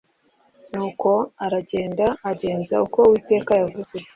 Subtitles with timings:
[0.73, 1.09] Nuko
[1.45, 3.95] aragenda agenza uko Uwiteka yavuze